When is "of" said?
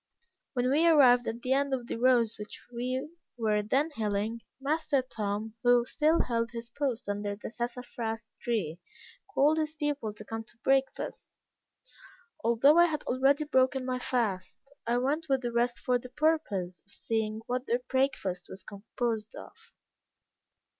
1.75-1.85, 16.87-16.91, 19.35-19.53